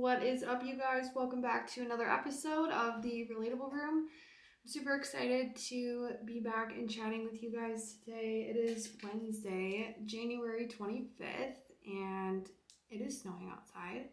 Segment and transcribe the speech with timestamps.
[0.00, 1.10] What is up, you guys?
[1.14, 4.06] Welcome back to another episode of the Relatable Room.
[4.08, 8.48] I'm super excited to be back and chatting with you guys today.
[8.48, 12.48] It is Wednesday, January 25th, and
[12.90, 14.08] it is snowing outside.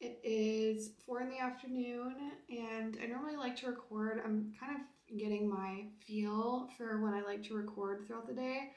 [0.00, 2.14] It is four in the afternoon,
[2.48, 4.22] and I normally like to record.
[4.24, 8.70] I'm kind of getting my feel for when I like to record throughout the day,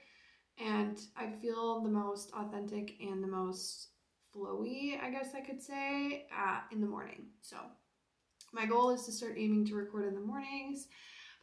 [0.60, 3.92] and I feel the most authentic and the most
[4.38, 7.28] flowy, I guess I could say, uh, in the morning.
[7.42, 7.58] So,
[8.54, 10.88] my goal is to start aiming to record in the mornings,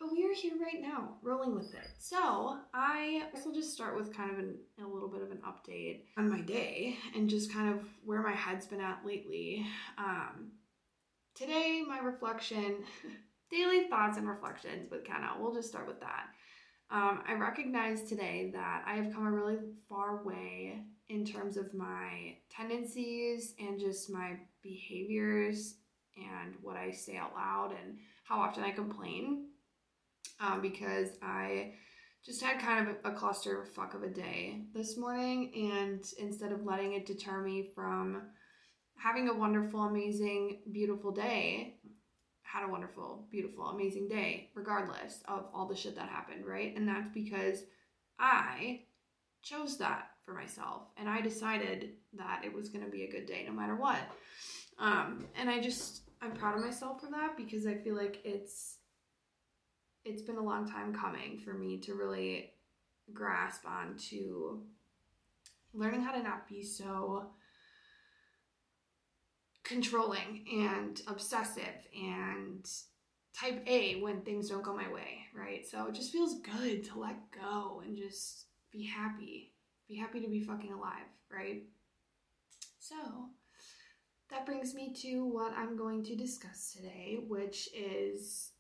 [0.01, 1.89] but we are here right now, rolling with it.
[1.99, 5.43] So, I guess I'll just start with kind of an, a little bit of an
[5.47, 9.67] update on my day and just kind of where my head's been at lately.
[9.99, 10.53] Um,
[11.35, 12.85] today, my reflection,
[13.51, 15.33] daily thoughts and reflections with Kenna.
[15.39, 16.27] We'll just start with that.
[16.91, 21.75] Um, I recognize today that I have come a really far way in terms of
[21.75, 25.77] my tendencies and just my behaviors
[26.17, 29.49] and what I say out loud and how often I complain
[30.41, 31.75] um, because I
[32.25, 35.71] just had kind of a, cluster fuck of a day this morning.
[35.73, 38.23] And instead of letting it deter me from
[38.97, 41.77] having a wonderful amazing beautiful day
[42.43, 46.75] had a wonderful beautiful amazing day regardless of all the shit that happened right?
[46.77, 47.65] And that's because
[48.19, 48.81] i
[49.43, 53.27] chose that for myself and I decided that it was going to be a good
[53.27, 54.01] day no matter what.
[54.79, 58.79] Um, and I just I'm proud of myself for that because I feel like it's
[60.05, 62.53] it's been a long time coming for me to really
[63.13, 64.63] grasp on to
[65.73, 67.31] learning how to not be so
[69.65, 72.71] controlling and obsessive and
[73.39, 75.67] type A when things don't go my way, right?
[75.67, 79.54] So it just feels good to let go and just be happy
[79.89, 81.63] be happy to be fucking alive, right?
[82.79, 82.97] So,
[84.31, 88.53] that brings me to what I'm going to discuss today, which is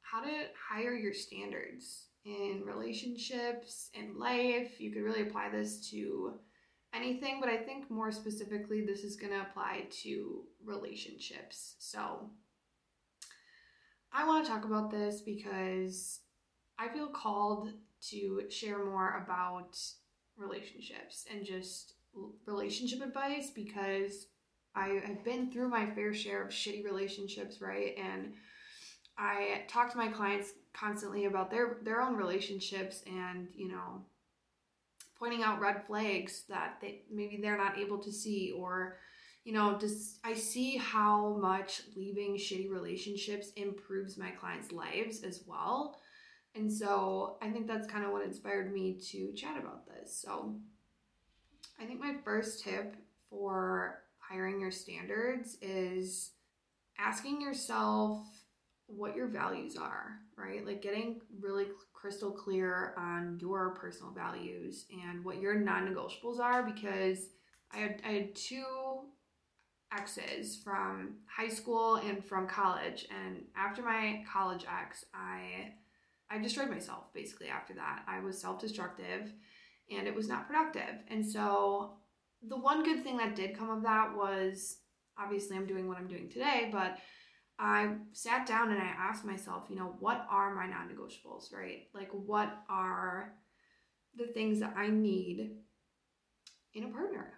[0.00, 0.30] how to
[0.70, 4.80] higher your standards in relationships and life.
[4.80, 6.34] You could really apply this to
[6.94, 11.76] anything, but I think more specifically, this is going to apply to relationships.
[11.78, 12.30] So,
[14.12, 16.20] I want to talk about this because
[16.78, 17.70] I feel called
[18.10, 19.78] to share more about
[20.36, 21.94] relationships and just
[22.46, 24.26] relationship advice because
[24.74, 27.94] I have been through my fair share of shitty relationships, right?
[27.98, 28.32] And
[29.18, 34.02] I talk to my clients constantly about their their own relationships and, you know,
[35.18, 38.96] pointing out red flags that they maybe they're not able to see or
[39.44, 45.42] you know, just I see how much leaving shitty relationships improves my clients' lives as
[45.46, 45.98] well.
[46.54, 50.14] And so I think that's kind of what inspired me to chat about this.
[50.14, 50.54] So
[51.80, 52.96] I think my first tip
[53.30, 56.32] for hiring your standards is
[56.98, 58.26] asking yourself
[58.86, 60.66] what your values are, right?
[60.66, 66.62] Like getting really crystal clear on your personal values and what your non negotiables are
[66.62, 67.28] because
[67.72, 69.04] I had, I had two
[69.96, 73.06] exes from high school and from college.
[73.10, 75.72] And after my college ex, I
[76.32, 78.02] I destroyed myself basically after that.
[78.06, 79.32] I was self destructive
[79.90, 81.00] and it was not productive.
[81.08, 81.94] And so
[82.48, 84.78] the one good thing that did come of that was
[85.18, 86.98] obviously I'm doing what I'm doing today, but
[87.58, 91.88] I sat down and I asked myself, you know, what are my non negotiables, right?
[91.94, 93.34] Like, what are
[94.16, 95.52] the things that I need
[96.74, 97.34] in a partner?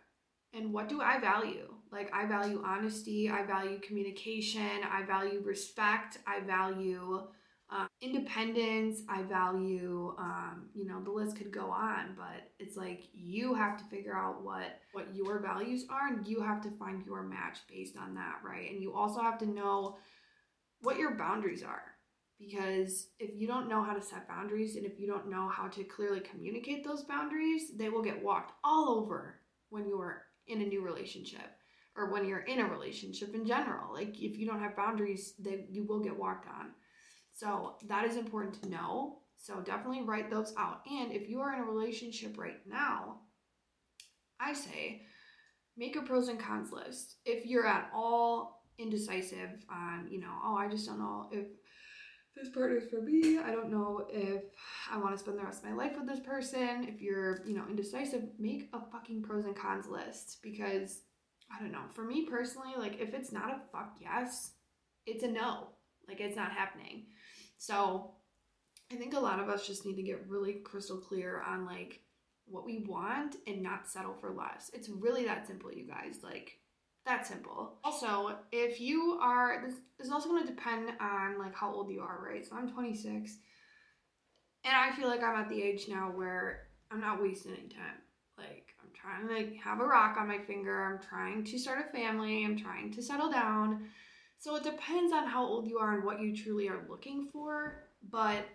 [0.53, 1.75] And what do I value?
[1.91, 7.25] Like, I value honesty, I value communication, I value respect, I value
[7.71, 13.09] um, independence, I value, um, you know, the list could go on, but it's like
[13.15, 17.05] you have to figure out what what your values are, and you have to find
[17.07, 18.71] your match based on that, right?
[18.71, 19.97] And you also have to know
[20.83, 21.83] what your boundaries are,
[22.39, 25.69] because if you don't know how to set boundaries, and if you don't know how
[25.69, 30.67] to clearly communicate those boundaries, they will get walked all over when you're in a
[30.67, 31.57] new relationship
[31.97, 33.93] or when you're in a relationship in general.
[33.95, 36.73] Like if you don't have boundaries, then you will get walked on.
[37.35, 39.19] So that is important to know.
[39.37, 40.81] So definitely write those out.
[40.91, 43.21] And if you are in a relationship right now,
[44.41, 45.03] I say
[45.77, 47.17] make a pros and cons list.
[47.27, 51.47] If you're at all indecisive on, you know, oh, I just don't know if
[52.37, 53.39] this partner is for me.
[53.39, 54.43] I don't know if
[54.91, 56.85] I want to spend the rest of my life with this person.
[56.89, 61.03] If you're, you know, indecisive, make a fucking pros and cons list because
[61.55, 61.85] I don't know.
[61.95, 64.53] For me personally, like if it's not a fuck yes,
[65.07, 65.69] it's a no.
[66.09, 67.07] Like it's not happening.
[67.67, 68.11] So
[68.93, 72.01] I think a lot of us just need to get really crystal clear on like
[72.47, 74.71] what we want and not settle for less.
[74.75, 76.19] It's really that simple, you guys.
[76.23, 76.59] Like
[77.07, 77.79] That simple.
[77.83, 82.01] Also, if you are, this is also going to depend on like how old you
[82.01, 82.47] are, right?
[82.47, 83.39] So I'm 26,
[84.65, 88.01] and I feel like I'm at the age now where I'm not wasting any time.
[88.37, 90.85] Like I'm trying to like have a rock on my finger.
[90.85, 92.45] I'm trying to start a family.
[92.45, 93.87] I'm trying to settle down.
[94.45, 97.87] So it depends on how old you are and what you truly are looking for.
[98.11, 98.47] But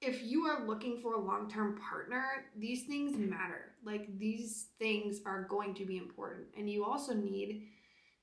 [0.00, 3.76] if you are looking for a long term partner, these things matter.
[3.84, 6.48] Like these things are going to be important.
[6.58, 7.68] And you also need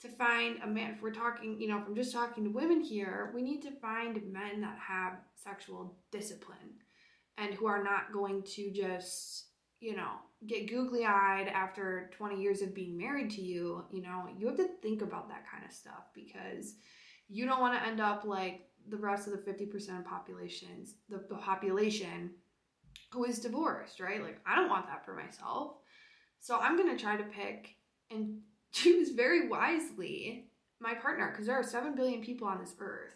[0.01, 0.95] to find a man.
[0.95, 3.71] If we're talking, you know, if I'm just talking to women here, we need to
[3.71, 6.75] find men that have sexual discipline
[7.37, 9.45] and who are not going to just,
[9.79, 10.15] you know,
[10.47, 13.85] get googly eyed after 20 years of being married to you.
[13.91, 16.75] You know, you have to think about that kind of stuff because
[17.29, 21.23] you don't want to end up like the rest of the 50% of populations, the,
[21.29, 22.31] the population
[23.11, 24.23] who is divorced, right?
[24.23, 25.73] Like, I don't want that for myself.
[26.39, 27.75] So I'm going to try to pick
[28.09, 28.39] and
[28.71, 30.47] choose very wisely
[30.79, 33.11] my partner because there are 7 billion people on this earth.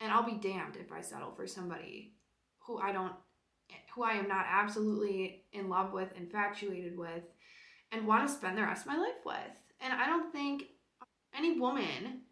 [0.00, 2.14] And I'll be damned if I settle for somebody
[2.60, 3.12] who I don't,
[3.94, 7.22] who I am not absolutely in love with, infatuated with,
[7.92, 9.36] and want to spend the rest of my life with.
[9.80, 10.64] And I don't think
[11.36, 12.22] any woman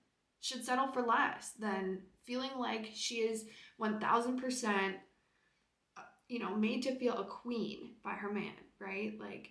[0.41, 3.45] should settle for less than feeling like she is
[3.81, 4.95] 1000%
[5.97, 8.53] uh, you know made to feel a queen by her man
[8.83, 9.19] right?
[9.19, 9.51] Like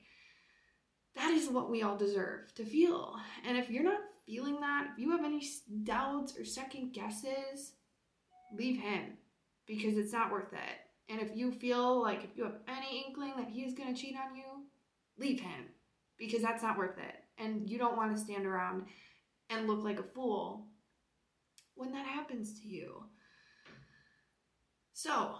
[1.15, 3.15] that is what we all deserve to feel.
[3.47, 5.43] And if you're not feeling that if you have any
[5.83, 7.73] doubts or second guesses
[8.55, 9.17] leave him
[9.65, 10.77] because it's not worth it
[11.11, 14.15] and if you feel like if you have any inkling that he's going to cheat
[14.15, 14.43] on you
[15.17, 15.65] leave him
[16.17, 18.85] because that's not worth it and you don't want to stand around
[19.49, 20.67] and look like a fool
[21.75, 23.03] when that happens to you.
[24.93, 25.35] So,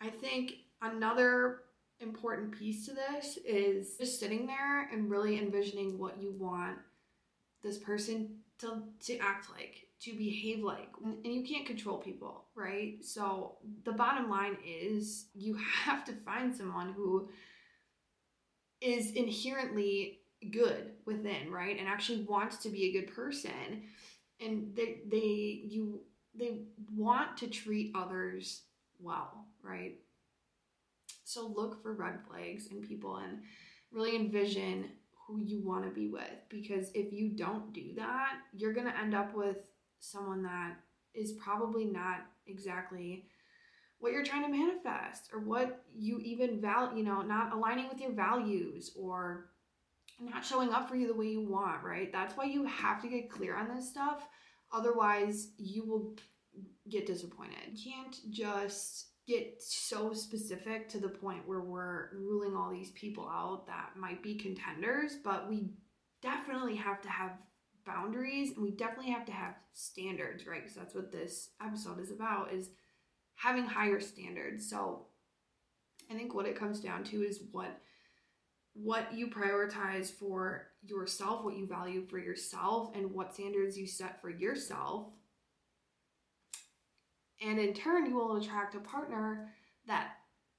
[0.00, 1.62] I think another
[2.00, 6.78] important piece to this is just sitting there and really envisioning what you want
[7.62, 10.88] this person to, to act like, to behave like.
[11.04, 12.96] And you can't control people, right?
[13.02, 15.54] So, the bottom line is you
[15.84, 17.28] have to find someone who
[18.80, 20.20] is inherently
[20.50, 21.78] good within, right?
[21.78, 23.82] And actually wants to be a good person
[24.40, 26.00] and they they you
[26.34, 26.62] they
[26.94, 28.62] want to treat others
[29.00, 29.98] well, right?
[31.24, 33.40] So look for red flags in people and
[33.92, 34.90] really envision
[35.26, 38.98] who you want to be with because if you don't do that, you're going to
[38.98, 39.58] end up with
[40.00, 40.76] someone that
[41.14, 43.26] is probably not exactly
[43.98, 48.00] what you're trying to manifest or what you even value, you know, not aligning with
[48.00, 49.50] your values or
[50.18, 52.12] not showing up for you the way you want, right?
[52.12, 54.26] That's why you have to get clear on this stuff.
[54.72, 56.16] Otherwise, you will
[56.88, 57.56] get disappointed.
[57.72, 63.28] You can't just get so specific to the point where we're ruling all these people
[63.28, 65.70] out that might be contenders, but we
[66.22, 67.32] definitely have to have
[67.84, 70.62] boundaries and we definitely have to have standards, right?
[70.62, 72.70] Because that's what this episode is about is
[73.34, 74.68] having higher standards.
[74.68, 75.06] So
[76.10, 77.80] I think what it comes down to is what
[78.74, 84.20] what you prioritize for yourself, what you value for yourself, and what standards you set
[84.20, 85.08] for yourself.
[87.40, 89.48] And in turn, you will attract a partner
[89.86, 90.12] that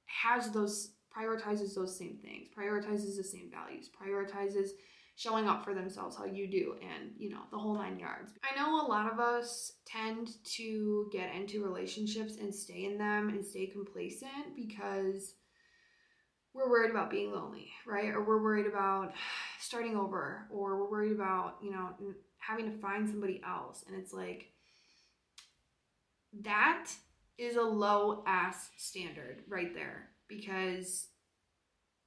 [0.06, 4.72] has those, prioritizes those same things, prioritizes the same values, prioritizes
[5.22, 8.32] showing up for themselves how you do, and you know, the whole nine yards.
[8.44, 13.30] I know a lot of us tend to get into relationships and stay in them
[13.30, 15.36] and stay complacent because
[16.54, 18.10] we're worried about being lonely, right?
[18.10, 19.14] Or we're worried about
[19.60, 21.90] starting over, or we're worried about, you know,
[22.40, 23.86] having to find somebody else.
[23.88, 24.48] And it's like,
[26.42, 26.90] that
[27.38, 31.08] is a low ass standard right there because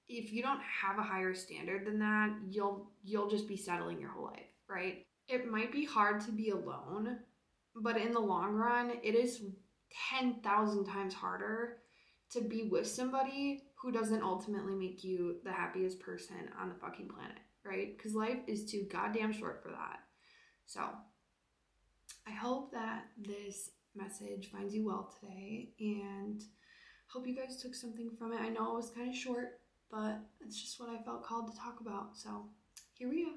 [0.09, 4.11] if you don't have a higher standard than that you'll you'll just be settling your
[4.11, 7.19] whole life right it might be hard to be alone
[7.77, 9.43] but in the long run it is
[10.11, 11.79] 10,000 times harder
[12.31, 17.09] to be with somebody who doesn't ultimately make you the happiest person on the fucking
[17.09, 17.97] planet, right?
[17.97, 20.01] Because life is too goddamn short for that.
[20.67, 20.81] So,
[22.27, 26.43] I hope that this message finds you well today and
[27.09, 28.41] hope you guys took something from it.
[28.41, 29.61] I know it was kind of short,
[29.95, 32.17] but it's just what I felt called to talk about.
[32.17, 32.47] So,
[32.95, 33.31] here we are.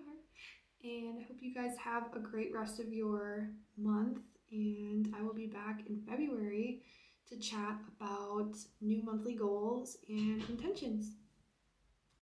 [0.84, 4.20] And I hope you guys have a great rest of your month.
[4.52, 6.82] And I will be back in February
[7.30, 11.12] to chat about new monthly goals and intentions.